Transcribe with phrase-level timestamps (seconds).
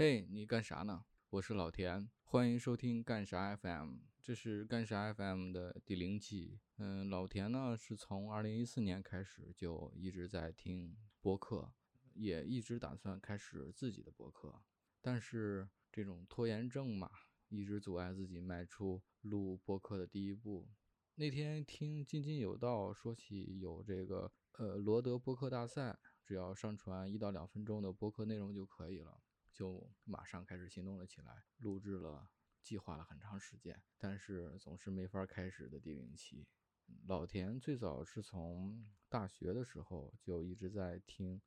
[0.00, 1.04] 嘿，你干啥呢？
[1.28, 6.60] 我是老田，欢迎收听干啥 FM，这是干啥 FM 的第零期。
[6.76, 11.72] 嗯，老田呢是从二零一四年开始就一直在听播客，
[12.14, 14.62] 也一直打算开始自己的播客，
[15.00, 17.10] 但是这种拖延症嘛，
[17.48, 20.68] 一直阻碍自己迈出录播客的第一步。
[21.16, 29.20] 那天听津津有道说起有这个呃罗德播客大赛，只要上传一到两分钟的播客内容就可以了。
[29.58, 32.30] 就马上开始行动了起来，录制了，
[32.62, 36.46] 计划了很长时间，但是总是没法开始的第零期。
[37.08, 41.42] 老田最早是从大学的时候就一直在听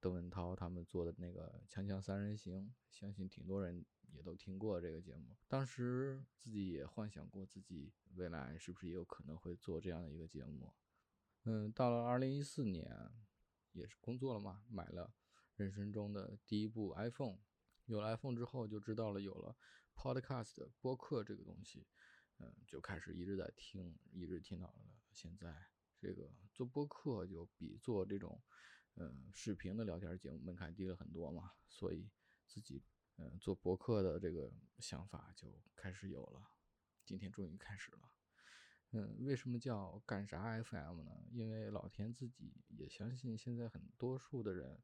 [0.00, 5.36] 邓文涛他们做的那个《锵锵三人行》，相信挺多人也都听过这个节目。
[5.46, 10.72] 当时自己也幻想过自己未来是不是也有可能会做这样的一个节目。
[11.44, 13.12] 嗯，到了二零一四年，
[13.70, 15.14] 也是工作了嘛，买了
[15.54, 17.38] 人生中的第一部 iPhone。
[17.86, 19.56] 有了 iPhone 之后，就知道了有了
[19.94, 21.86] Podcast 播客这个东西，
[22.38, 25.68] 嗯，就开始一直在听，一直听到了现在。
[25.98, 28.42] 这个做播客就比做这种，
[28.96, 32.10] 嗯，视频的聊天节目门槛低了很多嘛，所以
[32.44, 32.82] 自己，
[33.18, 36.50] 嗯，做播客的这个想法就开始有了。
[37.04, 38.10] 今天终于开始了。
[38.90, 41.24] 嗯，为什么叫干啥 FM 呢？
[41.30, 44.82] 因为老田自己也相信，现在很多数的人，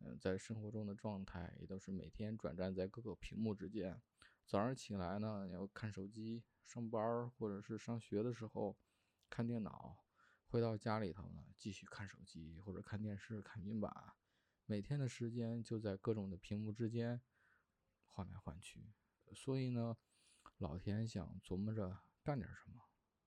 [0.00, 4.00] 嗯，在生活中的状态也都是每天转战在各个屏幕之间。
[4.46, 8.76] 早上起来呢，要看手机；上班或者是上学的时候，
[9.28, 9.98] 看电脑；
[10.46, 13.92] 回到家里头呢，继续看手机或者看电视、看平板。
[14.66, 17.20] 每天的时间就在各种的屏幕之间
[18.06, 18.92] 换来换去。
[19.32, 19.96] 所以呢，
[20.58, 22.80] 老田想琢磨着干点什么。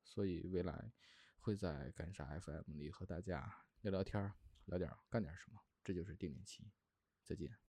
[0.04, 0.92] 所以未来
[1.38, 4.34] 会在干啥 FM 里和大家聊聊天儿，
[4.66, 6.64] 聊点干点什么，这就是定点期。
[7.24, 7.56] 再见。